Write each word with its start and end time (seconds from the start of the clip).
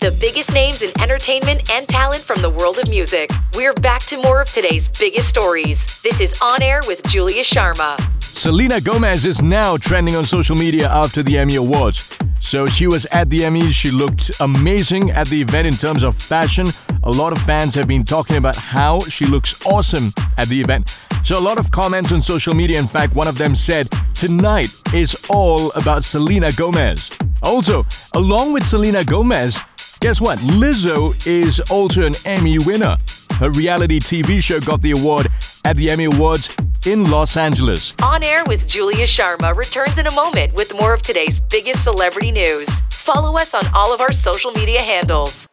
The 0.00 0.16
biggest 0.20 0.52
names 0.52 0.82
in 0.82 0.92
entertainment 1.02 1.68
and 1.72 1.88
talent 1.88 2.22
from 2.22 2.40
the 2.40 2.48
world 2.48 2.78
of 2.78 2.88
music. 2.88 3.32
We're 3.56 3.74
back 3.74 4.02
to 4.02 4.16
more 4.22 4.40
of 4.40 4.48
today's 4.48 4.86
biggest 4.86 5.28
stories. 5.28 6.00
This 6.02 6.20
is 6.20 6.40
On 6.40 6.62
Air 6.62 6.82
with 6.86 7.02
Julia 7.08 7.42
Sharma. 7.42 7.98
Selena 8.22 8.80
Gomez 8.80 9.24
is 9.24 9.42
now 9.42 9.76
trending 9.76 10.14
on 10.14 10.24
social 10.24 10.54
media 10.54 10.88
after 10.88 11.24
the 11.24 11.36
Emmy 11.36 11.56
Awards. 11.56 12.16
So 12.40 12.68
she 12.68 12.86
was 12.86 13.06
at 13.06 13.28
the 13.28 13.40
Emmys. 13.40 13.72
She 13.72 13.90
looked 13.90 14.30
amazing 14.38 15.10
at 15.10 15.26
the 15.26 15.42
event 15.42 15.66
in 15.66 15.74
terms 15.74 16.04
of 16.04 16.16
fashion. 16.16 16.68
A 17.02 17.10
lot 17.10 17.32
of 17.32 17.42
fans 17.42 17.74
have 17.74 17.88
been 17.88 18.04
talking 18.04 18.36
about 18.36 18.54
how 18.54 19.00
she 19.00 19.26
looks 19.26 19.60
awesome 19.66 20.14
at 20.36 20.46
the 20.46 20.60
event. 20.60 20.96
So 21.24 21.36
a 21.36 21.42
lot 21.42 21.58
of 21.58 21.72
comments 21.72 22.12
on 22.12 22.22
social 22.22 22.54
media. 22.54 22.78
In 22.78 22.86
fact, 22.86 23.16
one 23.16 23.26
of 23.26 23.36
them 23.36 23.56
said, 23.56 23.88
Tonight 24.14 24.68
is 24.94 25.16
all 25.28 25.72
about 25.72 26.04
Selena 26.04 26.52
Gomez. 26.52 27.10
Also, 27.42 27.84
along 28.14 28.52
with 28.52 28.64
Selena 28.64 29.04
Gomez, 29.04 29.60
guess 30.00 30.20
what? 30.20 30.38
Lizzo 30.38 31.14
is 31.26 31.60
also 31.70 32.06
an 32.06 32.14
Emmy 32.24 32.58
winner. 32.58 32.96
Her 33.38 33.50
reality 33.50 34.00
TV 34.00 34.42
show 34.42 34.60
got 34.60 34.82
the 34.82 34.92
award 34.92 35.28
at 35.64 35.76
the 35.76 35.90
Emmy 35.90 36.04
Awards 36.04 36.56
in 36.86 37.10
Los 37.10 37.36
Angeles. 37.36 37.94
On 38.02 38.22
Air 38.22 38.44
with 38.46 38.66
Julia 38.66 39.04
Sharma 39.04 39.54
returns 39.56 39.98
in 39.98 40.06
a 40.06 40.14
moment 40.14 40.54
with 40.54 40.74
more 40.74 40.94
of 40.94 41.02
today's 41.02 41.38
biggest 41.38 41.84
celebrity 41.84 42.30
news. 42.30 42.82
Follow 42.90 43.36
us 43.36 43.54
on 43.54 43.64
all 43.74 43.92
of 43.94 44.00
our 44.00 44.12
social 44.12 44.50
media 44.52 44.80
handles. 44.80 45.48